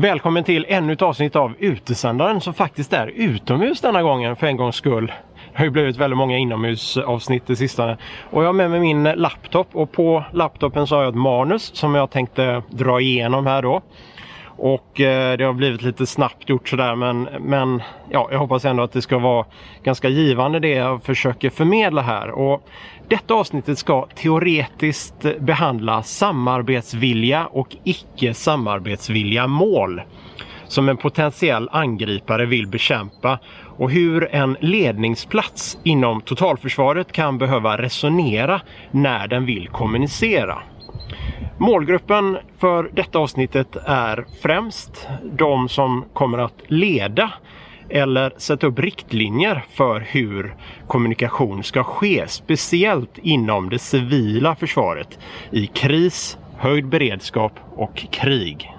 Välkommen 0.00 0.44
till 0.44 0.66
ännu 0.68 0.92
ett 0.92 1.02
avsnitt 1.02 1.36
av 1.36 1.54
Utesändaren 1.58 2.40
som 2.40 2.54
faktiskt 2.54 2.92
är 2.92 3.06
utomhus 3.06 3.80
denna 3.80 4.02
gången 4.02 4.36
för 4.36 4.46
en 4.46 4.56
gångs 4.56 4.76
skull. 4.76 5.06
Det 5.06 5.58
har 5.58 5.64
ju 5.64 5.70
blivit 5.70 5.96
väldigt 5.96 6.16
många 6.16 6.38
inomhusavsnitt 6.38 7.46
det 7.46 7.56
sista. 7.56 7.96
Och 8.30 8.42
jag 8.42 8.48
har 8.48 8.52
med 8.52 8.70
mig 8.70 8.80
min 8.80 9.02
laptop 9.02 9.68
och 9.72 9.92
på 9.92 10.24
laptopen 10.32 10.86
så 10.86 10.94
har 10.94 11.02
jag 11.02 11.08
ett 11.08 11.18
manus 11.18 11.70
som 11.74 11.94
jag 11.94 12.10
tänkte 12.10 12.62
dra 12.70 13.00
igenom 13.00 13.46
här 13.46 13.62
då. 13.62 13.82
Och 14.58 15.00
eh, 15.00 15.36
det 15.36 15.44
har 15.44 15.52
blivit 15.52 15.82
lite 15.82 16.06
snabbt 16.06 16.48
gjort 16.48 16.68
sådär 16.68 16.94
men, 16.94 17.28
men 17.40 17.82
ja, 18.10 18.28
jag 18.30 18.38
hoppas 18.38 18.64
ändå 18.64 18.82
att 18.82 18.92
det 18.92 19.02
ska 19.02 19.18
vara 19.18 19.46
ganska 19.82 20.08
givande 20.08 20.60
det 20.60 20.68
jag 20.68 21.02
försöker 21.02 21.50
förmedla 21.50 22.02
här. 22.02 22.30
Och 22.30 22.68
detta 23.08 23.34
avsnittet 23.34 23.78
ska 23.78 24.06
teoretiskt 24.14 25.38
behandla 25.40 26.02
samarbetsvilja 26.02 27.46
och 27.46 27.76
icke 27.84 28.34
samarbetsvilja 28.34 29.46
mål 29.46 30.00
som 30.68 30.88
en 30.88 30.96
potentiell 30.96 31.68
angripare 31.72 32.46
vill 32.46 32.66
bekämpa 32.66 33.38
och 33.78 33.90
hur 33.90 34.34
en 34.34 34.56
ledningsplats 34.60 35.78
inom 35.84 36.20
totalförsvaret 36.20 37.12
kan 37.12 37.38
behöva 37.38 37.78
resonera 37.78 38.60
när 38.90 39.28
den 39.28 39.46
vill 39.46 39.68
kommunicera. 39.68 40.58
Målgruppen 41.58 42.38
för 42.58 42.90
detta 42.92 43.18
avsnittet 43.18 43.76
är 43.84 44.24
främst 44.42 45.08
de 45.22 45.68
som 45.68 46.04
kommer 46.12 46.38
att 46.38 46.62
leda 46.66 47.32
eller 47.88 48.32
sätta 48.36 48.66
upp 48.66 48.78
riktlinjer 48.78 49.64
för 49.72 50.00
hur 50.00 50.54
kommunikation 50.86 51.62
ska 51.62 51.84
ske, 51.84 52.24
speciellt 52.28 53.18
inom 53.18 53.70
det 53.70 53.78
civila 53.78 54.54
försvaret 54.54 55.18
i 55.50 55.66
kris, 55.66 56.38
höjd 56.56 56.86
beredskap 56.86 57.52
och 57.76 57.96
krig. 58.10 58.72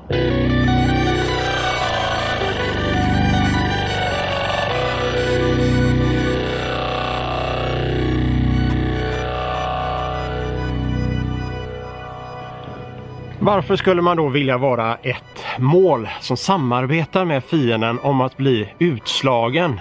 Varför 13.49 13.75
skulle 13.75 14.01
man 14.01 14.17
då 14.17 14.27
vilja 14.27 14.57
vara 14.57 14.95
ett 14.95 15.45
mål 15.59 16.07
som 16.19 16.37
samarbetar 16.37 17.25
med 17.25 17.43
fienden 17.43 17.99
om 17.99 18.21
att 18.21 18.37
bli 18.37 18.73
utslagen? 18.79 19.79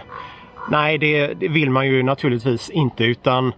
Nej, 0.70 0.98
det, 0.98 1.27
det 1.27 1.48
vill 1.48 1.70
man 1.70 1.86
ju 1.86 2.02
naturligtvis 2.02 2.70
inte 2.70 3.05
utan 3.05 3.52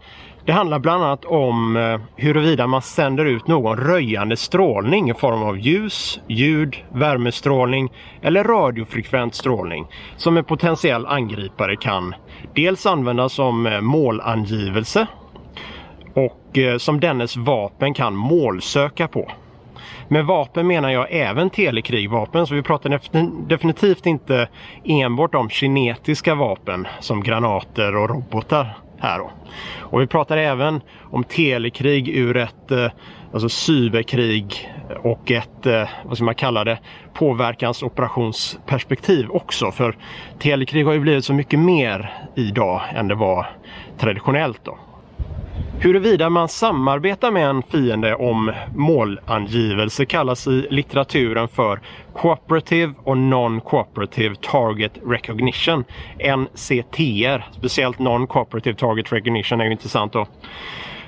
det 0.45 0.53
handlar 0.53 0.79
bland 0.79 1.05
annat 1.05 1.25
om 1.25 1.77
eh, 1.77 2.01
huruvida 2.17 2.67
man 2.67 2.83
sänder 2.83 3.25
ut 3.25 3.47
någon 3.47 3.77
röjande 3.77 4.37
strålning 4.37 5.11
i 5.11 5.15
form 5.15 5.43
av 5.43 5.59
ljus, 5.59 6.21
ljud, 6.29 6.77
värmestrålning 6.93 7.93
eller 8.23 8.45
radiofrekvent 8.45 9.35
strålning 9.35 9.87
som 10.17 10.37
en 10.37 10.45
potentiell 10.45 11.07
angripare 11.07 11.77
kan 11.77 12.15
dels 12.55 12.87
använda 12.87 13.29
som 13.29 13.67
eh, 13.67 13.81
målangivelse 13.81 15.07
och 16.15 16.59
eh, 16.59 16.79
som 16.79 17.01
dennes 17.01 17.37
vapen 17.37 17.95
kan 17.95 18.15
målsöka 18.15 19.09
på. 19.09 19.31
Med 20.09 20.27
vapen 20.27 20.67
menar 20.67 20.91
jag 20.91 21.07
även 21.11 21.51
telekrigvapen 21.51 22.47
så 22.47 22.55
vi 22.55 22.63
pratar 22.63 23.01
definitivt 23.49 24.07
inte 24.07 24.49
enbart 24.85 25.35
om 25.35 25.51
kinetiska 25.51 26.35
vapen 26.35 26.87
som 27.01 27.23
granater 27.23 27.97
och 27.97 28.09
robotar 28.09 28.79
här 28.99 29.19
då. 29.19 29.31
Och 29.79 30.01
vi 30.01 30.07
pratar 30.07 30.37
även 30.37 30.81
om 31.01 31.25
telekrig 31.25 32.09
ur 32.09 32.37
ett 32.37 32.71
eh, 32.71 32.87
alltså 33.33 33.49
cyberkrig 33.49 34.71
och 35.03 35.31
ett, 35.31 35.67
eh, 35.67 35.89
vad 36.05 36.17
ska 36.17 36.25
man 36.25 36.35
kalla 36.35 36.65
det, 36.65 36.79
påverkansoperationsperspektiv 37.15 39.31
också. 39.31 39.73
För 39.73 39.97
telekrig 40.39 40.85
har 40.85 40.93
ju 40.93 41.01
blivit 41.01 41.25
så 41.25 41.35
mycket 41.35 41.59
mer 41.59 42.13
idag 42.35 42.83
än 42.95 43.09
det 43.09 43.15
var 43.15 43.47
traditionellt 43.99 44.61
då. 44.65 44.79
Huruvida 45.83 46.31
man 46.31 46.49
samarbetar 46.49 47.31
med 47.31 47.47
en 47.47 47.63
fiende 47.63 48.15
om 48.15 48.53
målangivelse 48.77 50.05
kallas 50.05 50.47
i 50.47 50.67
litteraturen 50.71 51.49
för 51.49 51.81
Cooperative 52.15 52.95
och 53.05 53.17
Non-Cooperative 53.17 54.35
Target 54.35 54.93
Recognition, 55.07 55.85
NCTR. 56.19 57.45
Speciellt 57.53 57.99
Non-Cooperative 57.99 58.75
Target 58.77 59.13
Recognition 59.13 59.61
är 59.61 59.65
ju 59.65 59.73
intressant 59.73 60.13
då. 60.13 60.27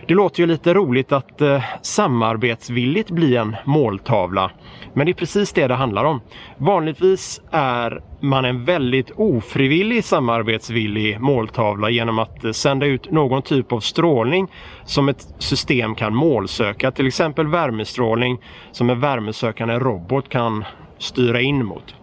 Det 0.07 0.15
låter 0.15 0.41
ju 0.41 0.47
lite 0.47 0.75
roligt 0.75 1.13
att 1.13 1.41
eh, 1.41 1.63
samarbetsvilligt 1.83 3.11
bli 3.11 3.37
en 3.37 3.57
måltavla. 3.65 4.51
Men 4.95 5.07
det 5.07 5.13
är 5.13 5.15
precis 5.15 5.53
det 5.53 5.67
det 5.67 5.75
handlar 5.75 6.05
om. 6.05 6.21
Vanligtvis 6.57 7.41
är 7.51 8.03
man 8.21 8.45
en 8.45 8.65
väldigt 8.65 9.11
ofrivillig 9.17 10.05
samarbetsvillig 10.05 11.21
måltavla 11.21 11.91
genom 11.91 12.19
att 12.19 12.45
eh, 12.45 12.53
sända 12.53 12.87
ut 12.87 13.11
någon 13.11 13.43
typ 13.43 13.73
av 13.73 13.81
strålning 13.81 14.49
som 14.85 15.09
ett 15.09 15.29
system 15.39 15.95
kan 15.95 16.15
målsöka. 16.15 16.91
Till 16.91 17.07
exempel 17.07 17.47
värmestrålning 17.47 18.39
som 18.73 18.91
en 18.91 19.01
värmesökande 19.01 19.75
robot 19.75 20.29
kan 20.29 20.65
styra 20.99 21.41
in 21.41 21.65
mot. 21.65 21.95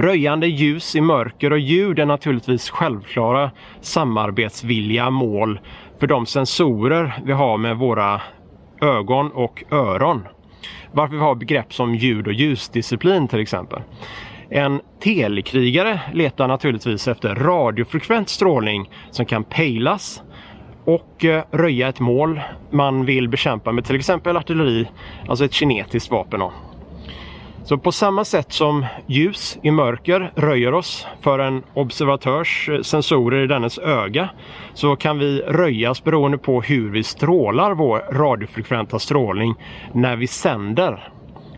Röjande 0.00 0.46
ljus 0.46 0.96
i 0.96 1.00
mörker 1.00 1.52
och 1.52 1.58
ljud 1.58 1.98
är 1.98 2.06
naturligtvis 2.06 2.70
självklara 2.70 3.50
samarbetsvilliga 3.80 5.10
mål 5.10 5.60
för 5.98 6.06
de 6.06 6.26
sensorer 6.26 7.22
vi 7.24 7.32
har 7.32 7.58
med 7.58 7.76
våra 7.76 8.20
ögon 8.80 9.32
och 9.32 9.64
öron. 9.70 10.26
Varför 10.92 11.14
vi 11.14 11.20
har 11.20 11.34
begrepp 11.34 11.74
som 11.74 11.94
ljud 11.94 12.26
och 12.26 12.32
ljusdisciplin 12.32 13.28
till 13.28 13.40
exempel. 13.40 13.82
En 14.50 14.80
telekrigare 15.02 16.00
letar 16.12 16.48
naturligtvis 16.48 17.08
efter 17.08 17.34
radiofrekvent 17.34 18.28
strålning 18.28 18.90
som 19.10 19.26
kan 19.26 19.44
pejlas 19.44 20.22
och 20.84 21.24
eh, 21.24 21.44
röja 21.50 21.88
ett 21.88 22.00
mål 22.00 22.40
man 22.70 23.04
vill 23.04 23.28
bekämpa 23.28 23.72
med 23.72 23.84
till 23.84 23.96
exempel 23.96 24.36
artilleri, 24.36 24.88
alltså 25.28 25.44
ett 25.44 25.52
kinetiskt 25.52 26.10
vapen. 26.10 26.42
Så 27.64 27.78
på 27.78 27.92
samma 27.92 28.24
sätt 28.24 28.52
som 28.52 28.86
ljus 29.06 29.58
i 29.62 29.70
mörker 29.70 30.32
röjer 30.34 30.74
oss 30.74 31.06
för 31.20 31.38
en 31.38 31.62
observatörs 31.74 32.68
eh, 32.68 32.80
sensorer 32.82 33.44
i 33.44 33.46
dennes 33.46 33.78
öga 33.78 34.30
så 34.74 34.96
kan 34.96 35.18
vi 35.18 35.40
röjas 35.40 36.04
beroende 36.04 36.38
på 36.38 36.62
hur 36.62 36.90
vi 36.90 37.02
strålar 37.02 37.74
vår 37.74 37.98
radiofrekventa 38.12 38.98
strålning 38.98 39.54
när 39.92 40.16
vi 40.16 40.26
sänder. 40.26 41.08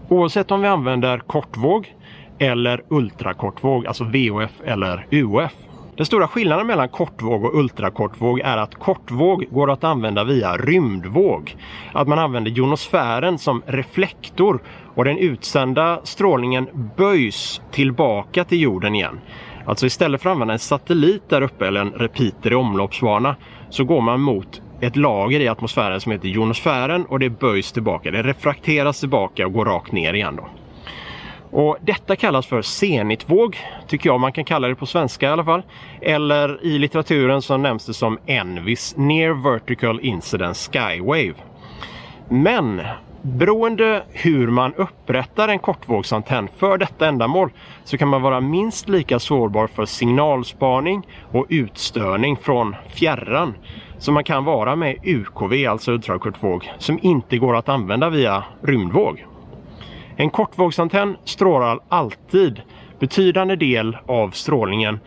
Oavsett 0.08 0.50
om 0.50 0.60
vi 0.60 0.68
använder 0.68 1.18
kortvåg 1.18 1.94
eller 2.38 2.82
ultrakortvåg, 2.88 3.86
alltså 3.86 4.04
VOF 4.04 4.52
eller 4.64 5.06
UOF. 5.10 5.52
Den 5.96 6.06
stora 6.06 6.28
skillnaden 6.28 6.66
mellan 6.66 6.88
kortvåg 6.88 7.44
och 7.44 7.58
ultrakortvåg 7.58 8.40
är 8.40 8.56
att 8.56 8.74
kortvåg 8.74 9.46
går 9.50 9.70
att 9.70 9.84
använda 9.84 10.24
via 10.24 10.56
rymdvåg. 10.56 11.56
Att 11.92 12.08
man 12.08 12.19
använder 12.19 12.50
jonosfären 12.50 13.38
som 13.38 13.62
reflektor 13.66 14.62
och 14.94 15.04
den 15.04 15.19
utsända 15.19 16.00
strålningen 16.04 16.69
böjs 16.97 17.60
tillbaka 17.70 18.44
till 18.44 18.60
jorden 18.60 18.94
igen. 18.94 19.20
Alltså 19.64 19.86
istället 19.86 20.22
för 20.22 20.30
att 20.30 20.34
använda 20.34 20.54
en 20.54 20.58
satellit 20.58 21.28
där 21.28 21.42
uppe 21.42 21.66
eller 21.66 21.80
en 21.80 21.92
repeater 21.92 22.53
i 22.53 22.54
omloppsbana 22.54 23.36
så 23.70 23.84
går 23.84 24.00
man 24.00 24.20
mot 24.20 24.62
ett 24.81 24.97
lager 24.97 25.41
i 25.41 25.48
atmosfären 25.48 26.00
som 26.00 26.12
heter 26.12 26.28
jonosfären 26.28 27.04
och 27.04 27.19
det 27.19 27.31
böjs 27.31 27.72
tillbaka. 27.72 28.10
Det 28.10 28.22
refrakteras 28.22 29.00
tillbaka 29.00 29.47
och 29.47 29.52
går 29.52 29.64
rakt 29.64 29.92
ner 29.92 30.14
igen. 30.14 30.36
Då. 30.36 30.48
Och 31.52 31.76
Detta 31.81 32.16
kallas 32.16 32.47
för 32.47 32.62
zenitvåg, 32.62 33.58
tycker 33.88 34.10
jag 34.10 34.20
man 34.20 34.32
kan 34.32 34.44
kalla 34.44 34.69
det 34.69 34.75
på 34.75 34.86
svenska 34.86 35.26
i 35.26 35.28
alla 35.28 35.44
fall. 35.44 35.62
Eller 36.00 36.64
i 36.64 36.78
litteraturen 36.78 37.43
så 37.43 37.56
nämns 37.56 37.87
det 37.87 37.94
som 37.94 38.19
ENVIS, 38.26 38.94
Near 38.96 39.52
Vertical 39.52 40.00
incident 40.00 40.56
Skywave. 40.56 41.34
Men 42.28 42.81
beroende 43.22 44.02
hur 44.10 44.48
man 44.48 44.74
upprättar 44.74 45.48
en 45.48 45.58
kortvågsantenn 45.58 46.48
för 46.56 46.78
detta 46.78 47.08
ändamål 47.08 47.50
så 47.84 47.98
kan 47.98 48.08
man 48.08 48.22
vara 48.22 48.40
minst 48.40 48.88
lika 48.88 49.19
sårbar 49.19 49.66
för 49.66 49.84
signalspaning 49.84 51.06
och 51.32 51.46
utstörning 51.48 52.36
från 52.36 52.76
fjärran 52.88 53.54
som 53.98 54.14
man 54.14 54.24
kan 54.24 54.44
vara 54.44 54.76
med 54.76 54.96
UKV, 55.02 55.69
alltså 55.69 55.92
ultrakortvåg, 55.92 56.70
som 56.78 56.98
inte 57.02 57.38
går 57.38 57.56
att 57.56 57.69
använda 57.69 58.10
via 58.10 58.44
rymdvåg. 58.62 59.26
En 60.16 60.30
kortvågsantenn 60.30 61.16
strålar 61.24 61.80
alltid 61.88 62.62
betydande 62.98 63.56
del 63.56 63.96
av 64.06 64.30
strålningen 64.30 65.00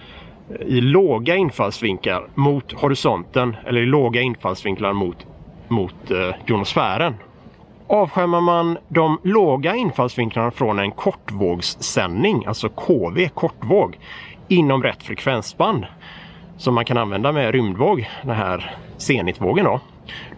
eh, 0.50 0.68
i 0.68 0.82
låga 0.82 1.36
infallsvinklar 1.36 2.28
mot 2.36 2.72
horisonten 2.72 3.56
eller 3.66 3.82
i 3.82 3.86
låga 3.86 4.22
infallsvinklar 4.22 4.94
mot, 4.94 5.26
mot 5.68 6.12
eh, 6.12 6.36
jonosfären. 6.46 7.14
Avskärmar 7.88 8.42
man 8.42 8.78
de 8.88 9.20
låga 9.24 9.76
infallsvinklarna 9.76 10.52
från 10.52 10.80
en 10.80 10.92
kortvågssändning, 10.92 12.46
alltså 12.46 12.70
KV, 12.70 13.30
kortvåg, 13.30 14.00
inom 14.48 14.84
rätt 14.84 15.04
frekvensband 15.04 15.86
som 16.58 16.76
man 16.76 16.86
kan 16.86 16.98
använda 16.98 17.32
med 17.32 17.52
rymdvåg, 17.52 18.10
den 18.22 18.36
här 18.36 18.76
zenitvågen 18.98 19.66
då, 19.66 19.80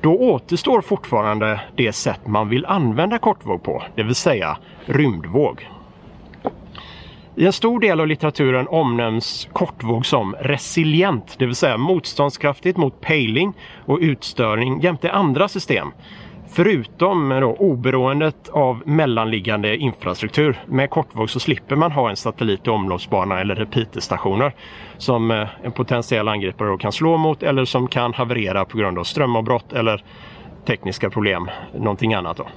då 0.02 0.18
återstår 0.18 0.82
fortfarande 0.82 1.62
det 1.76 1.94
sätt 1.94 2.28
man 2.28 2.50
vill 2.50 2.66
använda 2.66 3.18
kortvåg 3.18 3.64
på, 3.64 3.84
det 3.96 4.04
vill 4.04 4.16
säga 4.16 4.58
rymdvåg. 4.86 5.68
I 7.36 7.46
en 7.46 7.54
stor 7.54 7.80
del 7.80 8.00
av 8.00 8.08
litteraturen 8.08 8.68
omnämns 8.68 9.48
kortvåg 9.54 10.06
som 10.06 10.36
resilient, 10.40 11.36
det 11.40 11.46
vill 11.46 11.56
säga 11.56 11.78
motståndskraftigt 11.78 12.78
mot 12.78 13.02
pejling 13.02 13.54
och 13.86 13.98
utstörning 14.02 14.80
jämte 14.82 15.12
andra 15.12 15.48
system. 15.48 15.92
Förutom 16.50 17.30
då, 17.30 17.56
oberoendet 17.56 18.50
av 18.50 18.82
mellanliggande 18.86 19.78
infrastruktur. 19.78 20.60
Med 20.66 20.90
kortvåg 20.90 21.30
så 21.30 21.40
slipper 21.40 21.76
man 21.76 21.92
ha 21.92 22.10
en 22.10 22.16
satellit 22.16 22.68
i 22.68 22.70
omloppsbana 22.70 23.42
eller 23.42 23.56
repeaterstationer 23.56 24.54
som 24.98 25.32
eh, 25.32 25.48
en 25.64 25.72
potentiell 25.72 26.28
angripare 26.28 26.78
kan 26.78 26.92
slå 26.92 27.18
mot 27.18 27.44
eller 27.44 27.66
som 27.66 27.88
kan 27.88 28.14
haverera 28.14 28.66
på 28.66 28.78
grund 28.78 29.00
av 29.00 29.04
strömavbrott 29.04 29.74
eller 29.74 30.04
tekniska 30.66 31.10
problem, 31.10 31.50
någonting 31.74 32.14
annat. 32.14 32.38
Då. 32.38 32.48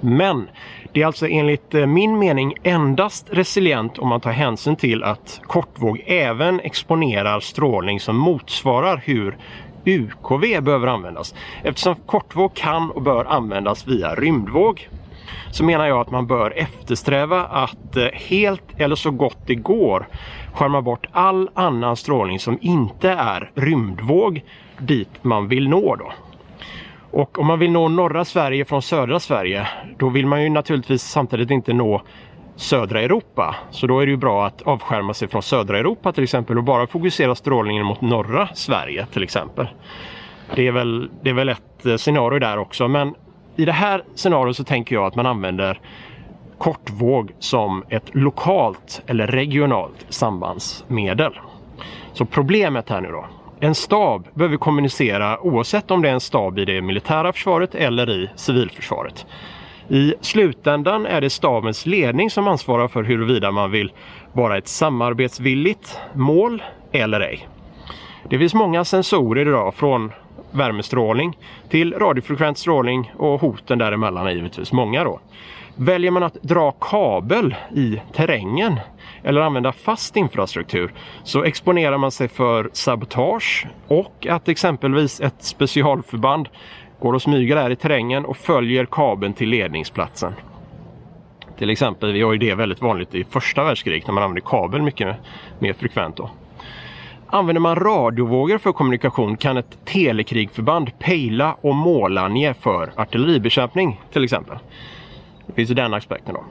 Men 0.00 0.48
det 0.92 1.02
är 1.02 1.06
alltså 1.06 1.28
enligt 1.28 1.74
eh, 1.74 1.86
min 1.86 2.18
mening 2.18 2.54
endast 2.62 3.26
resilient 3.30 3.98
om 3.98 4.08
man 4.08 4.20
tar 4.20 4.30
hänsyn 4.30 4.76
till 4.76 5.04
att 5.04 5.40
kortvåg 5.46 6.02
även 6.06 6.60
exponerar 6.60 7.40
strålning 7.40 8.00
som 8.00 8.16
motsvarar 8.16 9.02
hur 9.04 9.36
UKV 9.86 10.60
behöver 10.60 10.86
användas. 10.86 11.34
Eftersom 11.62 11.94
kortvåg 12.06 12.54
kan 12.54 12.90
och 12.90 13.02
bör 13.02 13.24
användas 13.24 13.88
via 13.88 14.14
rymdvåg 14.14 14.88
så 15.50 15.64
menar 15.64 15.86
jag 15.86 16.00
att 16.00 16.10
man 16.10 16.26
bör 16.26 16.58
eftersträva 16.58 17.44
att 17.44 17.96
eh, 17.96 18.04
helt 18.12 18.62
eller 18.76 18.96
så 18.96 19.10
gott 19.10 19.38
det 19.46 19.54
går 19.54 20.06
skärma 20.54 20.82
bort 20.82 21.06
all 21.12 21.50
annan 21.54 21.96
strålning 21.96 22.38
som 22.38 22.58
inte 22.60 23.10
är 23.10 23.50
rymdvåg 23.54 24.42
dit 24.78 25.10
man 25.22 25.48
vill 25.48 25.68
nå. 25.68 25.96
Då. 25.96 26.12
Och 27.10 27.38
om 27.38 27.46
man 27.46 27.58
vill 27.58 27.70
nå 27.70 27.88
norra 27.88 28.24
Sverige 28.24 28.64
från 28.64 28.82
södra 28.82 29.20
Sverige 29.20 29.68
då 29.98 30.08
vill 30.08 30.26
man 30.26 30.42
ju 30.42 30.48
naturligtvis 30.48 31.02
samtidigt 31.02 31.50
inte 31.50 31.72
nå 31.72 32.02
södra 32.56 33.00
Europa. 33.00 33.56
Så 33.70 33.86
då 33.86 34.00
är 34.00 34.06
det 34.06 34.10
ju 34.10 34.16
bra 34.16 34.46
att 34.46 34.62
avskärma 34.62 35.14
sig 35.14 35.28
från 35.28 35.42
södra 35.42 35.78
Europa 35.78 36.12
till 36.12 36.24
exempel 36.24 36.58
och 36.58 36.64
bara 36.64 36.86
fokusera 36.86 37.34
strålningen 37.34 37.86
mot 37.86 38.00
norra 38.00 38.48
Sverige 38.54 39.06
till 39.12 39.22
exempel. 39.22 39.68
Det 40.54 40.66
är 40.66 40.72
väl, 40.72 41.10
det 41.22 41.30
är 41.30 41.34
väl 41.34 41.48
ett 41.48 41.86
eh, 41.86 41.96
scenario 41.96 42.38
där 42.38 42.58
också 42.58 42.88
men 42.88 43.14
i 43.56 43.64
det 43.64 43.72
här 43.72 44.04
scenariot 44.14 44.56
så 44.56 44.64
tänker 44.64 44.94
jag 44.94 45.06
att 45.06 45.14
man 45.14 45.26
använder 45.26 45.80
kortvåg 46.58 47.32
som 47.38 47.84
ett 47.88 48.14
lokalt 48.14 49.02
eller 49.06 49.26
regionalt 49.26 50.06
sambandsmedel. 50.08 51.32
Så 52.12 52.24
problemet 52.24 52.88
här 52.88 53.00
nu 53.00 53.08
då. 53.08 53.26
En 53.60 53.74
stab 53.74 54.28
behöver 54.34 54.56
kommunicera 54.56 55.40
oavsett 55.40 55.90
om 55.90 56.02
det 56.02 56.08
är 56.08 56.12
en 56.12 56.20
stab 56.20 56.58
i 56.58 56.64
det 56.64 56.82
militära 56.82 57.32
försvaret 57.32 57.74
eller 57.74 58.10
i 58.10 58.30
civilförsvaret. 58.36 59.26
I 59.88 60.14
slutändan 60.20 61.06
är 61.06 61.20
det 61.20 61.30
stabens 61.30 61.86
ledning 61.86 62.30
som 62.30 62.48
ansvarar 62.48 62.88
för 62.88 63.02
huruvida 63.02 63.50
man 63.50 63.70
vill 63.70 63.92
vara 64.32 64.58
ett 64.58 64.68
samarbetsvilligt 64.68 65.98
mål 66.14 66.62
eller 66.92 67.20
ej. 67.20 67.48
Det 68.30 68.38
finns 68.38 68.54
många 68.54 68.84
sensorer 68.84 69.48
idag 69.48 69.74
från 69.74 70.12
värmestrålning 70.50 71.38
till 71.68 71.94
radiofrekvent 71.94 72.58
strålning 72.58 73.12
och 73.18 73.40
hoten 73.40 73.78
däremellan 73.78 74.26
är 74.26 74.30
givetvis 74.30 74.72
många 74.72 75.04
då. 75.04 75.20
Väljer 75.76 76.10
man 76.10 76.22
att 76.22 76.42
dra 76.42 76.70
kabel 76.70 77.54
i 77.74 78.00
terrängen 78.12 78.80
eller 79.22 79.40
använda 79.40 79.72
fast 79.72 80.16
infrastruktur 80.16 80.92
så 81.24 81.44
exponerar 81.44 81.98
man 81.98 82.10
sig 82.10 82.28
för 82.28 82.70
sabotage 82.72 83.66
och 83.88 84.26
att 84.30 84.48
exempelvis 84.48 85.20
ett 85.20 85.42
specialförband 85.42 86.48
går 87.04 87.12
och 87.12 87.22
smyger 87.22 87.56
där 87.56 87.70
i 87.70 87.76
terrängen 87.76 88.24
och 88.24 88.36
följer 88.36 88.86
kabeln 88.86 89.32
till 89.34 89.48
ledningsplatsen. 89.48 90.32
Till 91.58 91.70
exempel, 91.70 92.12
vi 92.12 92.22
har 92.22 92.32
ju 92.32 92.38
det 92.38 92.54
väldigt 92.54 92.82
vanligt 92.82 93.14
i 93.14 93.24
första 93.24 93.64
världskriget 93.64 94.06
när 94.06 94.14
man 94.14 94.22
använder 94.22 94.50
kabel 94.50 94.82
mycket 94.82 95.16
mer 95.58 95.72
frekvent. 95.72 96.16
Då. 96.16 96.30
Använder 97.26 97.60
man 97.60 97.76
radiovågor 97.76 98.58
för 98.58 98.72
kommunikation 98.72 99.36
kan 99.36 99.56
ett 99.56 99.84
telekrigförband 99.84 100.98
pejla 100.98 101.56
och 101.60 101.74
målange 101.74 102.54
för 102.54 102.92
artilleribekämpning 102.96 104.00
till 104.12 104.24
exempel. 104.24 104.58
Det 105.46 105.52
finns 105.52 105.70
ju 105.70 105.74
den 105.74 105.94
aspekten 105.94 106.34
då. 106.34 106.44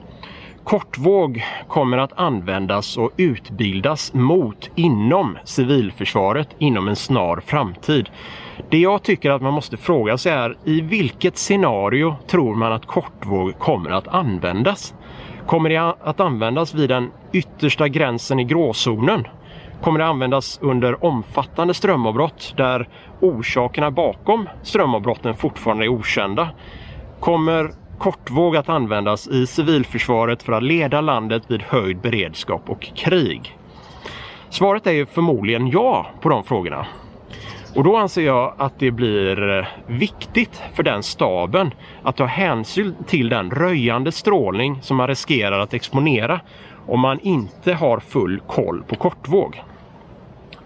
Kortvåg 0.64 1.44
kommer 1.68 1.98
att 1.98 2.12
användas 2.12 2.96
och 2.96 3.10
utbildas 3.16 4.14
mot 4.14 4.70
inom 4.74 5.38
civilförsvaret 5.44 6.48
inom 6.58 6.88
en 6.88 6.96
snar 6.96 7.42
framtid. 7.46 8.08
Det 8.70 8.78
jag 8.78 9.02
tycker 9.02 9.30
att 9.30 9.42
man 9.42 9.52
måste 9.52 9.76
fråga 9.76 10.18
sig 10.18 10.32
är 10.32 10.56
i 10.64 10.80
vilket 10.80 11.38
scenario 11.38 12.16
tror 12.26 12.54
man 12.54 12.72
att 12.72 12.86
kortvåg 12.86 13.58
kommer 13.58 13.90
att 13.90 14.08
användas? 14.08 14.94
Kommer 15.46 15.70
det 15.70 15.94
att 16.00 16.20
användas 16.20 16.74
vid 16.74 16.88
den 16.88 17.10
yttersta 17.32 17.88
gränsen 17.88 18.40
i 18.40 18.44
gråzonen? 18.44 19.26
Kommer 19.82 19.98
det 19.98 20.06
användas 20.06 20.58
under 20.62 21.04
omfattande 21.04 21.74
strömavbrott 21.74 22.54
där 22.56 22.88
orsakerna 23.20 23.90
bakom 23.90 24.48
strömavbrotten 24.62 25.34
fortfarande 25.34 25.84
är 25.84 25.88
okända? 25.88 26.48
Kommer 27.20 27.70
kortvåg 27.98 28.56
att 28.56 28.68
användas 28.68 29.28
i 29.28 29.46
civilförsvaret 29.46 30.42
för 30.42 30.52
att 30.52 30.62
leda 30.62 31.00
landet 31.00 31.42
vid 31.48 31.62
höjd 31.62 32.00
beredskap 32.00 32.70
och 32.70 32.82
krig? 32.82 33.58
Svaret 34.50 34.86
är 34.86 34.92
ju 34.92 35.06
förmodligen 35.06 35.68
ja 35.68 36.06
på 36.20 36.28
de 36.28 36.44
frågorna. 36.44 36.86
Och 37.74 37.84
då 37.84 37.96
anser 37.96 38.22
jag 38.22 38.54
att 38.58 38.78
det 38.78 38.90
blir 38.90 39.58
eh, 39.58 39.66
viktigt 39.86 40.62
för 40.74 40.82
den 40.82 41.02
staben 41.02 41.74
att 42.02 42.16
ta 42.16 42.24
hänsyn 42.24 42.94
till 43.06 43.28
den 43.28 43.50
röjande 43.50 44.12
strålning 44.12 44.78
som 44.82 44.96
man 44.96 45.08
riskerar 45.08 45.58
att 45.58 45.74
exponera 45.74 46.40
om 46.86 47.00
man 47.00 47.20
inte 47.20 47.72
har 47.72 48.00
full 48.00 48.40
koll 48.46 48.82
på 48.88 48.96
kortvåg. 48.96 49.62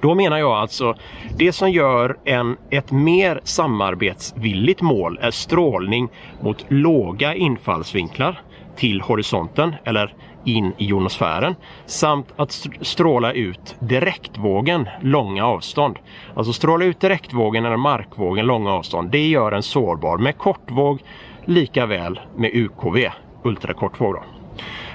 Då 0.00 0.14
menar 0.14 0.38
jag 0.38 0.52
alltså 0.52 0.94
det 1.36 1.52
som 1.52 1.70
gör 1.70 2.16
en, 2.24 2.56
ett 2.70 2.90
mer 2.90 3.40
samarbetsvilligt 3.44 4.80
mål 4.80 5.18
är 5.22 5.30
strålning 5.30 6.08
mot 6.40 6.64
låga 6.68 7.34
infallsvinklar 7.34 8.40
till 8.76 9.00
horisonten 9.00 9.74
eller 9.84 10.14
in 10.44 10.72
i 10.78 10.86
jonosfären 10.86 11.54
samt 11.86 12.26
att 12.36 12.66
stråla 12.80 13.32
ut 13.32 13.76
direktvågen 13.80 14.88
långa 15.00 15.46
avstånd. 15.46 15.98
Alltså 16.34 16.52
stråla 16.52 16.84
ut 16.84 17.00
direktvågen 17.00 17.64
eller 17.64 17.76
markvågen 17.76 18.46
långa 18.46 18.72
avstånd. 18.72 19.10
Det 19.10 19.28
gör 19.28 19.52
en 19.52 19.62
sårbar 19.62 20.18
med 20.18 20.38
kortvåg 20.38 21.02
lika 21.44 21.86
väl 21.86 22.20
med 22.36 22.50
UKV, 22.54 22.96
ultrakortvåg. 23.42 24.14
Då. 24.14 24.22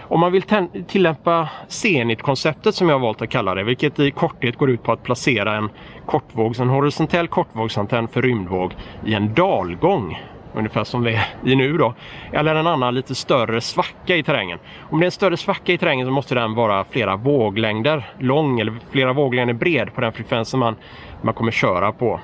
Om 0.07 0.19
man 0.19 0.31
vill 0.31 0.43
tillämpa 0.87 1.49
Zenit-konceptet 1.67 2.75
som 2.75 2.89
jag 2.89 2.99
valt 2.99 3.21
att 3.21 3.29
kalla 3.29 3.55
det, 3.55 3.63
vilket 3.63 3.99
i 3.99 4.11
korthet 4.11 4.57
går 4.57 4.69
ut 4.69 4.83
på 4.83 4.91
att 4.91 5.03
placera 5.03 5.55
en 5.55 5.69
kortvågs, 6.05 6.59
en 6.59 6.69
horisontell 6.69 7.27
kortvågsantenn 7.27 8.07
för 8.07 8.21
rymdvåg 8.21 8.75
i 9.05 9.13
en 9.13 9.33
dalgång 9.33 10.17
ungefär 10.53 10.83
som 10.83 11.03
vi 11.03 11.13
är 11.13 11.25
i 11.45 11.55
nu 11.55 11.77
då. 11.77 11.93
Eller 12.31 12.55
en 12.55 12.67
annan 12.67 12.95
lite 12.95 13.15
större 13.15 13.61
svacka 13.61 14.15
i 14.15 14.23
terrängen. 14.23 14.59
Om 14.89 14.99
det 14.99 15.03
är 15.03 15.07
en 15.07 15.11
större 15.11 15.37
svacka 15.37 15.73
i 15.73 15.77
terrängen 15.77 16.07
så 16.07 16.11
måste 16.11 16.35
den 16.35 16.55
vara 16.55 16.83
flera 16.83 17.15
våglängder 17.15 18.09
lång 18.19 18.59
eller 18.59 18.73
flera 18.91 19.13
våglängder 19.13 19.53
bred 19.53 19.93
på 19.95 20.01
den 20.01 20.11
frekvensen 20.13 20.59
man, 20.59 20.75
man 21.21 21.33
kommer 21.33 21.51
köra 21.51 21.91
på. 21.91 22.19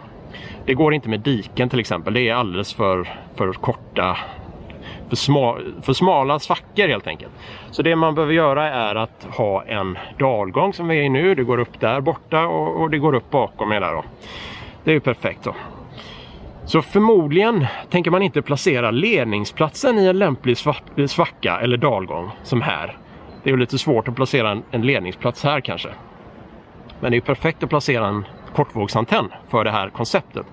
Det 0.65 0.73
går 0.73 0.93
inte 0.93 1.09
med 1.09 1.19
diken 1.19 1.69
till 1.69 1.79
exempel. 1.79 2.13
Det 2.13 2.29
är 2.29 2.35
alldeles 2.35 2.73
för, 2.73 3.09
för 3.35 3.53
korta 3.53 4.17
för, 5.09 5.15
sma, 5.15 5.57
för 5.81 5.93
smala 5.93 6.39
svackor 6.39 6.87
helt 6.87 7.07
enkelt. 7.07 7.31
Så 7.71 7.81
det 7.81 7.95
man 7.95 8.15
behöver 8.15 8.33
göra 8.33 8.69
är 8.69 8.95
att 8.95 9.27
ha 9.29 9.63
en 9.63 9.97
dalgång 10.19 10.73
som 10.73 10.87
vi 10.87 10.99
är 10.99 11.03
i 11.03 11.09
nu. 11.09 11.35
Det 11.35 11.43
går 11.43 11.57
upp 11.57 11.79
där 11.79 12.01
borta 12.01 12.47
och, 12.47 12.81
och 12.81 12.89
det 12.89 12.97
går 12.97 13.15
upp 13.15 13.29
bakom 13.31 13.69
mig 13.69 13.79
där 13.79 13.93
då. 13.93 14.03
Det 14.83 14.91
är 14.91 14.93
ju 14.93 14.99
perfekt 14.99 15.43
då. 15.43 15.55
Så 16.69 16.81
förmodligen 16.81 17.65
tänker 17.89 18.11
man 18.11 18.21
inte 18.21 18.41
placera 18.41 18.91
ledningsplatsen 18.91 19.99
i 19.99 20.05
en 20.05 20.19
lämplig 20.19 20.57
svacka 21.07 21.59
eller 21.59 21.77
dalgång 21.77 22.31
som 22.43 22.61
här. 22.61 22.97
Det 23.43 23.49
är 23.49 23.51
ju 23.51 23.59
lite 23.59 23.77
svårt 23.77 24.07
att 24.07 24.15
placera 24.15 24.61
en, 24.71 24.81
ledningsplats 24.81 25.43
här 25.43 25.61
kanske. 25.61 25.89
Men 26.99 27.11
det 27.11 27.17
är 27.17 27.21
perfekt 27.21 27.63
att 27.63 27.69
placera 27.69 28.07
en 28.07 28.25
kortvågsantenn 28.55 29.31
för 29.47 29.63
det 29.63 29.71
här 29.71 29.89
konceptet. 29.89 30.45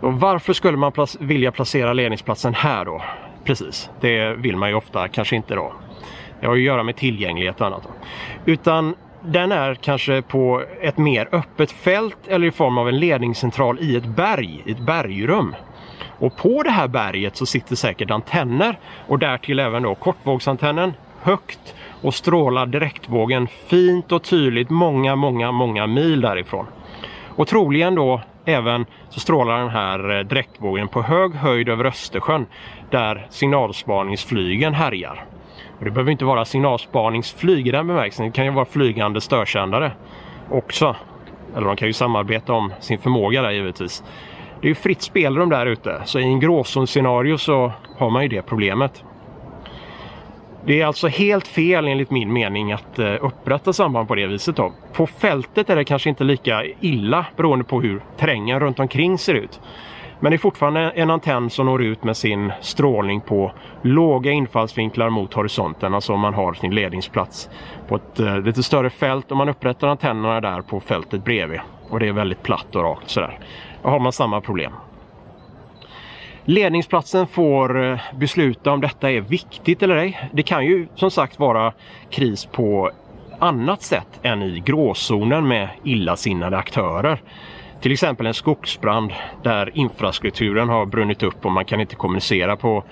Och 0.00 0.20
varför 0.20 0.52
skulle 0.52 0.76
man 0.78 0.92
plac 0.92 1.16
vilja 1.20 1.52
placera 1.52 1.92
ledningsplatsen 1.92 2.54
här 2.54 2.84
då? 2.84 3.02
Precis, 3.44 3.90
det 4.00 4.34
vill 4.34 4.56
man 4.56 4.68
ju 4.68 4.74
ofta 4.74 5.08
kanske 5.08 5.36
inte 5.36 5.54
då. 5.54 5.72
Det 6.40 6.46
har 6.46 6.54
ju 6.54 6.62
att 6.62 6.66
göra 6.66 6.82
med 6.82 6.96
tillgänglighet 6.96 7.60
och 7.60 7.66
annat. 7.66 7.82
Då. 7.82 7.90
Utan 8.52 8.94
den 9.32 9.52
är 9.52 9.74
kanske 9.74 10.22
på 10.22 10.62
ett 10.80 10.98
mer 10.98 11.28
öppet 11.32 11.72
fält 11.72 12.16
eller 12.28 12.46
i 12.46 12.50
form 12.50 12.78
av 12.78 12.88
en 12.88 12.98
ledningscentral 12.98 13.78
i 13.80 13.96
ett 13.96 14.06
berg, 14.06 14.62
i 14.66 14.70
ett 14.70 14.78
bergrum. 14.78 15.54
Och 16.18 16.36
på 16.36 16.62
det 16.62 16.70
här 16.70 16.88
berget 16.88 17.36
så 17.36 17.46
sitter 17.46 17.76
säkert 17.76 18.10
antenner 18.10 18.78
och 19.06 19.18
därtill 19.18 19.58
även 19.58 19.82
då 19.82 19.94
kortvågsantennen 19.94 20.92
högt 21.22 21.74
och 22.02 22.14
strålar 22.14 22.66
direktvågen 22.66 23.46
fint 23.46 24.12
och 24.12 24.22
tydligt 24.22 24.70
många, 24.70 25.16
många, 25.16 25.52
många 25.52 25.86
mil 25.86 26.20
därifrån. 26.20 26.66
Och 27.36 27.48
troligen 27.48 27.94
då 27.94 28.20
även 28.44 28.86
så 29.10 29.20
strålar 29.20 29.58
den 29.58 29.68
här 29.68 30.18
eh, 30.18 30.24
direktvågen 30.24 30.88
på 30.88 31.02
hög 31.02 31.34
höjd 31.34 31.68
över 31.68 31.84
Östersjön 31.84 32.46
där 32.90 33.26
signalspaningsflygen 33.30 34.74
härjar. 34.74 35.24
Och 35.78 35.84
det 35.84 35.90
behöver 35.90 36.12
inte 36.12 36.24
vara 36.24 36.44
signalspaningsflyg 36.44 37.68
i 37.68 37.70
den 37.70 37.86
bemärkelsen. 37.86 38.26
Det 38.26 38.32
kan 38.32 38.44
ju 38.44 38.50
vara 38.50 38.64
flygande 38.64 39.20
störsändare 39.20 39.92
också. 40.50 40.96
Eller 41.56 41.66
de 41.66 41.76
kan 41.76 41.88
ju 41.88 41.92
samarbeta 41.92 42.52
om 42.52 42.72
sin 42.80 42.98
förmåga 42.98 43.42
där 43.42 43.50
givetvis. 43.50 44.04
Det 44.60 44.66
är 44.66 44.68
ju 44.68 44.74
fritt 44.74 45.02
spelrum 45.02 45.48
där 45.48 45.66
ute, 45.66 46.02
så 46.04 46.18
i 46.18 46.22
en 46.22 46.40
gråzonscenario 46.40 47.38
så 47.38 47.72
har 47.96 48.10
man 48.10 48.22
ju 48.22 48.28
det 48.28 48.42
problemet. 48.42 49.04
Det 50.64 50.80
är 50.80 50.86
alltså 50.86 51.08
helt 51.08 51.46
fel 51.46 51.88
enligt 51.88 52.10
min 52.10 52.32
mening 52.32 52.72
att 52.72 52.98
eh, 52.98 53.14
upprätta 53.20 53.72
samband 53.72 54.08
på 54.08 54.14
det 54.14 54.26
viset. 54.26 54.56
Då. 54.56 54.72
På 54.92 55.06
fältet 55.06 55.70
är 55.70 55.76
det 55.76 55.84
kanske 55.84 56.08
inte 56.08 56.24
lika 56.24 56.64
illa 56.80 57.26
beroende 57.36 57.64
på 57.64 57.80
hur 57.80 58.00
terrängen 58.16 58.60
runt 58.60 58.80
omkring 58.80 59.18
ser 59.18 59.34
ut. 59.34 59.60
Men 60.20 60.30
det 60.30 60.36
är 60.36 60.38
fortfarande 60.38 60.80
en 60.80 61.10
antenn 61.10 61.50
som 61.50 61.66
når 61.66 61.82
ut 61.82 62.04
med 62.04 62.16
sin 62.16 62.52
strålning 62.60 63.20
på 63.20 63.52
låga 63.82 64.30
infallsvinklar 64.30 65.10
mot 65.10 65.34
horisonten. 65.34 65.94
Alltså 65.94 66.12
om 66.12 66.20
man 66.20 66.34
har 66.34 66.54
sin 66.54 66.74
ledningsplats 66.74 67.50
på 67.88 67.96
ett 67.96 68.20
eh, 68.20 68.40
lite 68.40 68.62
större 68.62 68.90
fält 68.90 69.30
och 69.30 69.36
man 69.36 69.48
upprättar 69.48 69.88
antennerna 69.88 70.40
där 70.40 70.62
på 70.62 70.80
fältet 70.80 71.24
bredvid. 71.24 71.60
Och 71.90 72.00
det 72.00 72.08
är 72.08 72.12
väldigt 72.12 72.42
platt 72.42 72.76
och 72.76 72.82
rakt 72.82 73.10
sådär. 73.10 73.38
Då 73.82 73.88
har 73.88 73.98
man 73.98 74.12
samma 74.12 74.40
problem. 74.40 74.72
Ledningsplatsen 76.44 77.26
får 77.26 77.84
eh, 77.84 77.98
besluta 78.14 78.70
om 78.70 78.80
detta 78.80 79.10
är 79.10 79.20
viktigt 79.20 79.82
eller 79.82 79.96
ej. 79.96 80.28
Det 80.32 80.42
kan 80.42 80.66
ju 80.66 80.88
som 80.94 81.10
sagt 81.10 81.38
vara 81.38 81.72
kris 82.10 82.44
på 82.44 82.90
annat 83.38 83.82
sätt 83.82 84.20
än 84.22 84.42
i 84.42 84.60
gråzonen 84.60 85.48
med 85.48 85.68
illasinnade 85.84 86.56
aktörer. 86.56 87.20
Till 87.80 87.92
exempel 87.92 88.26
en 88.26 88.34
skogsbrand 88.34 89.12
där 89.42 89.70
infrastrukturen 89.74 90.68
har 90.68 90.86
brunnit 90.86 91.22
upp 91.22 91.46
och 91.46 91.52
man 91.52 91.64
kan 91.64 91.80
inte 91.80 91.94
kommunicera 91.94 92.56
på, 92.56 92.84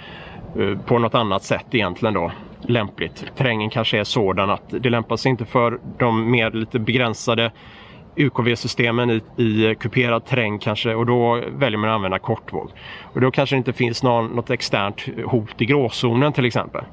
eh, 0.59 0.79
på 0.79 0.99
något 0.99 1.15
annat 1.15 1.43
sätt 1.43 1.67
egentligen 1.71 2.15
då 2.15 2.33
lämpligt. 2.61 3.25
Terrängen 3.37 3.71
kanske 3.71 3.99
är 3.99 4.05
sådan 4.05 4.51
att 4.51 4.63
det 4.69 4.91
lämpar 4.91 5.17
sig 5.17 5.31
inte 5.31 5.45
för 5.45 5.79
de 5.99 6.31
mer 6.31 6.51
lite 6.51 6.79
begränsade 6.79 7.53
UKV-systemen 8.17 9.11
i, 9.11 9.23
i 9.43 9.75
kuperad 9.75 10.25
terräng 10.25 10.59
kanske 10.59 10.95
och 10.95 11.07
då 11.07 11.43
väljer 11.49 11.79
man 11.79 11.91
att 11.91 11.95
använda 11.95 12.19
kortvåg. 12.19 12.71
Och 13.03 13.21
då 13.21 13.31
kanske 13.31 13.57
det 13.57 13.59
inte 13.59 13.73
finns 13.73 14.03
någon, 14.03 14.27
något 14.27 14.51
externt 14.51 15.05
hot 15.25 15.63
i 15.63 15.65
gråzonen 15.65 16.33
till 16.33 16.45
exempel. 16.45 16.85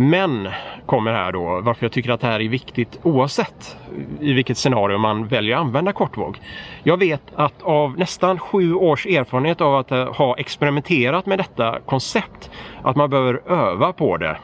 Men 0.00 0.48
kommer 0.86 1.12
här 1.12 1.32
då 1.32 1.60
varför 1.60 1.84
jag 1.84 1.92
tycker 1.92 2.10
att 2.10 2.20
det 2.20 2.26
här 2.26 2.40
är 2.40 2.48
viktigt 2.48 2.98
oavsett 3.02 3.76
i 4.20 4.32
vilket 4.32 4.58
scenario 4.58 4.98
man 4.98 5.26
väljer 5.26 5.56
att 5.56 5.60
använda 5.60 5.92
kortvåg. 5.92 6.38
Jag 6.82 6.96
vet 6.96 7.22
att 7.34 7.62
av 7.62 7.98
nästan 7.98 8.38
sju 8.38 8.74
års 8.74 9.06
erfarenhet 9.06 9.60
av 9.60 9.76
att 9.76 9.92
eh, 9.92 10.14
ha 10.14 10.36
experimenterat 10.36 11.26
med 11.26 11.38
detta 11.38 11.80
koncept 11.80 12.50
att 12.82 12.96
man 12.96 13.10
behöver 13.10 13.50
öva 13.50 13.92
på 13.92 14.16
det. 14.16 14.36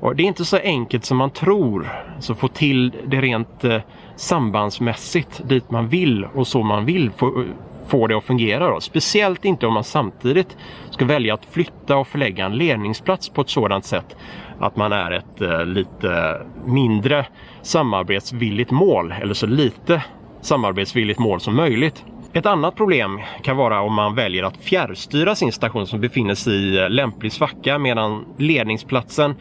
Och 0.00 0.16
det 0.16 0.22
är 0.22 0.26
inte 0.26 0.44
så 0.44 0.56
enkelt 0.56 1.04
som 1.04 1.16
man 1.16 1.30
tror. 1.30 1.88
Så 2.20 2.34
få 2.34 2.48
till 2.48 2.92
det 3.06 3.20
rent 3.20 3.64
eh, 3.64 3.80
sambandsmässigt 4.16 5.48
dit 5.48 5.70
man 5.70 5.88
vill 5.88 6.24
och 6.24 6.46
så 6.46 6.62
man 6.62 6.84
vill 6.84 7.10
få, 7.10 7.26
eh, 7.26 7.46
få 7.88 8.06
det 8.06 8.16
att 8.16 8.24
fungera. 8.24 8.70
Då. 8.70 8.80
Speciellt 8.80 9.44
inte 9.44 9.66
om 9.66 9.74
man 9.74 9.84
samtidigt 9.84 10.56
ska 10.90 11.04
välja 11.04 11.34
att 11.34 11.44
flytta 11.50 11.96
och 11.96 12.08
förlägga 12.08 12.44
en 12.46 12.56
ledningsplats 12.56 13.28
på 13.28 13.40
ett 13.40 13.50
sådant 13.50 13.84
sätt 13.84 14.16
att 14.60 14.76
man 14.76 14.92
är 14.92 15.10
ett 15.10 15.40
eh, 15.40 15.66
lite 15.66 16.40
mindre 16.64 17.26
samarbetsvilligt 17.62 18.70
mål 18.70 19.14
eller 19.22 19.34
så 19.34 19.46
lite 19.46 20.04
samarbetsvilligt 20.40 21.18
mål 21.18 21.40
som 21.40 21.56
möjligt. 21.56 22.04
Ett 22.32 22.46
annat 22.46 22.76
problem 22.76 23.20
kan 23.42 23.56
vara 23.56 23.80
om 23.80 23.94
man 23.94 24.14
väljer 24.14 24.42
att 24.42 24.56
fjärrstyra 24.56 25.34
sin 25.34 25.52
station 25.52 25.86
som 25.86 26.00
befinner 26.00 26.34
sig 26.34 26.54
i 26.54 26.78
eh, 26.78 26.90
lämplig 26.90 27.32
svacka 27.32 27.78
medan 27.78 28.24
ledningsplatsen 28.38 29.34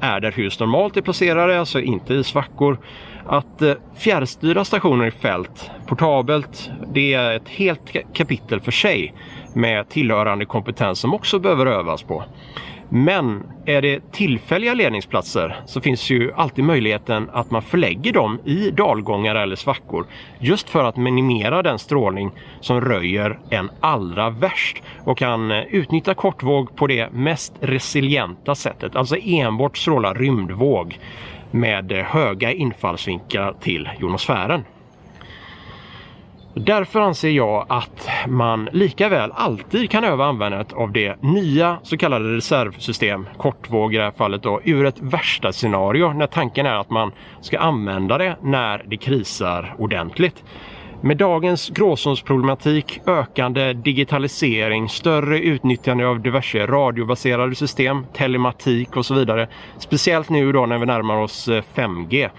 är 0.00 0.20
där 0.20 0.32
hus 0.32 0.60
normalt 0.60 0.96
är 0.96 1.02
placerade, 1.02 1.60
alltså 1.60 1.80
inte 1.80 2.14
i 2.14 2.24
svackor. 2.24 2.78
Att 3.26 3.62
eh, 3.62 3.74
fjärrstyra 3.96 4.64
stationer 4.64 5.06
i 5.06 5.10
fält 5.10 5.70
portabelt, 5.86 6.70
det 6.92 7.14
är 7.14 7.36
ett 7.36 7.48
helt 7.48 7.96
kapitel 8.12 8.60
för 8.60 8.72
sig 8.72 9.14
med 9.54 9.88
tillhörande 9.88 10.44
kompetens 10.44 10.98
som 10.98 11.14
också 11.14 11.38
behöver 11.38 11.66
övas 11.66 12.02
på. 12.02 12.24
Men 12.88 13.42
är 13.64 13.82
det 13.82 14.12
tillfälliga 14.12 14.74
ledningsplatser 14.74 15.56
så 15.66 15.80
finns 15.80 16.10
ju 16.10 16.32
alltid 16.32 16.64
möjligheten 16.64 17.30
att 17.32 17.50
man 17.50 17.62
förlägger 17.62 18.12
dem 18.12 18.38
i 18.44 18.70
dalgångar 18.70 19.34
eller 19.34 19.56
svackor 19.56 20.06
just 20.38 20.70
för 20.70 20.84
att 20.84 20.96
minimera 20.96 21.62
den 21.62 21.78
strålning 21.78 22.30
som 22.60 22.80
röjer 22.80 23.38
en 23.50 23.70
allra 23.80 24.30
värst 24.30 24.82
och 25.04 25.18
kan 25.18 25.50
eh, 25.50 25.62
utnyttja 25.70 26.14
kortvåg 26.14 26.76
på 26.76 26.86
det 26.86 27.12
mest 27.12 27.52
resilienta 27.60 28.54
sättet, 28.54 28.96
alltså 28.96 29.16
enbart 29.22 29.78
stråla 29.78 30.14
rymdvåg 30.14 30.98
med 31.54 31.92
höga 31.92 32.52
infallsvinklar 32.52 33.54
till 33.60 33.88
jonosfären. 33.98 34.64
Därför 36.54 37.00
anser 37.00 37.30
jag 37.30 37.66
att 37.68 38.08
man 38.28 38.68
lika 38.72 39.08
väl 39.08 39.32
alltid 39.32 39.90
kan 39.90 40.04
öva 40.04 40.24
användandet 40.24 40.72
av 40.72 40.92
det 40.92 41.22
nya 41.22 41.78
så 41.82 41.96
kallade 41.96 42.36
reservsystem, 42.36 43.26
kortvåg 43.36 43.94
i 43.94 43.96
det 43.96 44.04
här 44.04 44.10
fallet 44.10 44.42
då, 44.42 44.60
ur 44.64 44.86
ett 44.86 45.00
värsta 45.00 45.52
scenario 45.52 46.12
när 46.12 46.26
tanken 46.26 46.66
är 46.66 46.80
att 46.80 46.90
man 46.90 47.12
ska 47.40 47.58
använda 47.58 48.18
det 48.18 48.36
när 48.42 48.84
det 48.86 48.96
krisar 48.96 49.74
ordentligt. 49.78 50.44
Med 51.04 51.16
dagens 51.16 51.70
gråzonsproblematik, 51.70 53.00
ökande 53.06 53.72
digitalisering, 53.72 54.88
större 54.88 55.38
utnyttjande 55.38 56.06
av 56.06 56.20
diverse 56.20 56.66
radiobaserade 56.66 57.54
system, 57.54 58.06
telematik 58.12 58.96
och 58.96 59.06
så 59.06 59.14
vidare. 59.14 59.48
Speciellt 59.78 60.28
nu 60.28 60.52
då 60.52 60.66
när 60.66 60.78
vi 60.78 60.86
närmar 60.86 61.16
oss 61.16 61.48
eh, 61.48 61.62
5G 61.74 62.30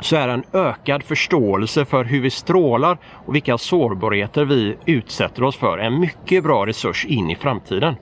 så 0.00 0.16
är 0.16 0.28
en 0.28 0.44
ökad 0.52 1.02
förståelse 1.02 1.84
för 1.84 2.04
hur 2.04 2.20
vi 2.20 2.30
strålar 2.30 2.98
och 3.26 3.34
vilka 3.34 3.58
sårbarheter 3.58 4.44
vi 4.44 4.76
utsätter 4.86 5.42
oss 5.42 5.56
för 5.56 5.78
en 5.78 6.00
mycket 6.00 6.44
bra 6.44 6.66
resurs 6.66 7.04
in 7.04 7.30
i 7.30 7.36
framtiden. 7.36 7.94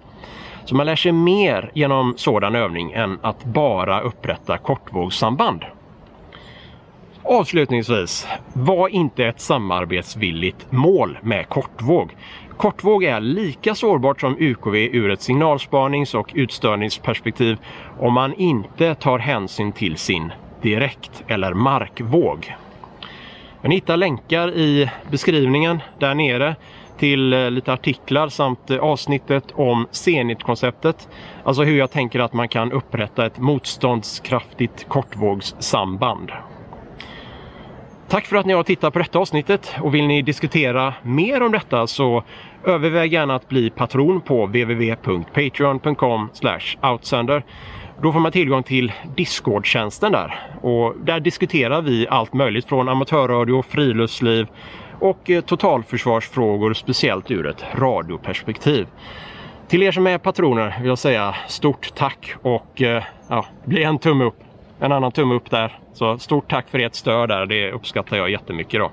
Så 0.65 0.77
man 0.77 0.87
lär 0.87 0.97
sig 0.97 1.13
mer 1.13 1.71
genom 1.75 2.15
sådan 2.17 2.55
övning 2.55 2.93
än 2.93 3.19
att 3.23 3.45
bara 3.45 4.01
upprätta 4.01 4.59
kortvågssamband. 4.59 5.65
Avslutningsvis, 7.31 8.27
var 8.53 8.89
inte 8.89 9.25
ett 9.25 9.41
samarbetsvilligt 9.41 10.73
mål 10.73 11.19
med 11.23 11.49
kortvåg. 11.49 12.17
Kortvåg 12.57 13.05
är 13.05 13.21
lika 13.21 13.75
sårbart 13.75 14.21
som 14.21 14.37
UKV 14.39 14.75
ur 14.75 15.11
ett 15.11 15.23
signalspanings 15.23 16.15
och 16.15 16.31
utstörningsperspektiv 16.35 17.59
om 17.99 18.13
man 18.13 18.35
inte 18.35 18.95
tar 18.95 19.19
hänsyn 19.19 19.73
till 19.73 19.97
sin 19.97 20.33
direkt 20.63 21.25
eller 21.27 21.55
markvåg. 21.55 22.55
ni 23.63 23.75
hittar 23.75 23.97
länkar 23.97 24.51
i 24.51 24.91
beskrivningen 25.11 25.79
där 25.99 26.15
nere 26.15 26.57
till 26.99 27.33
eh, 27.33 27.51
lite 27.51 27.73
artiklar 27.73 28.29
samt 28.29 28.71
eh, 28.71 28.79
avsnittet 28.79 29.45
om 29.55 29.87
Zenit-konceptet. 29.91 31.09
Alltså 31.45 31.63
hur 31.63 31.79
jag 31.79 31.91
tänker 31.91 32.21
att 32.21 32.33
man 32.33 32.49
kan 32.49 32.73
upprätta 32.73 33.27
ett 33.27 33.39
motståndskraftigt 33.39 34.89
kortvågssamband. 34.89 36.31
Tack 38.09 38.27
för 38.27 38.37
att 38.37 38.47
ni 38.47 38.53
har 38.53 38.63
tittat 38.63 38.93
på 38.93 38.99
detta 38.99 39.19
avsnittet 39.19 39.75
och 39.81 39.95
vill 39.95 40.07
ni 40.07 40.23
diskutera 40.23 40.95
mer 41.03 41.43
om 41.43 41.53
detta 41.53 41.87
så 41.87 42.25
överväg 42.65 43.13
gärna 43.13 43.35
att 43.35 43.49
bli 43.49 43.71
patron 43.71 44.21
på 44.21 44.47
www.patreon.com 44.47 46.29
outsender. 46.83 47.45
Då 48.03 48.13
får 48.13 48.21
man 48.21 48.33
tillgång 48.33 48.63
till 48.63 48.93
Discord-tjänsten 49.17 50.13
där 50.13 50.41
och 50.63 50.95
där 51.05 51.21
diskuterar 51.21 51.83
vi 51.83 52.09
allt 52.09 52.35
möjligt 52.35 52.65
från 52.65 52.89
amatörradio, 52.89 53.63
friluftsliv 53.63 54.47
och 55.01 55.31
eh, 55.31 55.41
totalförsvarsfrågor 55.41 56.75
speciellt 56.75 57.31
ur 57.31 57.47
ett 57.47 57.65
radioperspektiv. 57.75 58.87
Till 59.69 59.83
er 59.83 59.93
som 59.93 60.07
är 60.07 60.19
patroner 60.19 60.77
vill 60.81 60.89
jag 60.89 60.99
säga 60.99 61.35
stort 61.49 61.95
tack 61.95 62.35
och 62.43 62.83
eh, 62.83 63.03
ja, 63.29 63.47
bli 63.65 63.83
en 63.83 63.99
tumme 63.99 64.25
upp. 64.25 64.48
En 64.81 64.93
annan 64.93 65.13
tumme 65.13 65.35
upp 65.35 65.51
där. 65.51 65.79
Så 65.93 66.19
stort 66.19 66.51
tack 66.51 66.69
för 66.69 66.79
ert 66.79 66.95
stöd 66.95 67.29
där, 67.29 67.47
det 67.47 67.73
uppskattar 67.73 68.17
jag 68.17 68.31
jättemycket 68.31 68.81
då. 68.81 68.91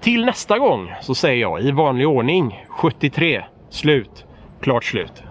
Till 0.00 0.24
nästa 0.24 0.58
gång 0.58 0.92
så 1.02 1.14
säger 1.14 1.40
jag 1.40 1.60
i 1.62 1.70
vanlig 1.70 2.08
ordning 2.08 2.64
73 2.68 3.44
slut, 3.70 4.24
klart 4.60 4.84
slut. 4.84 5.22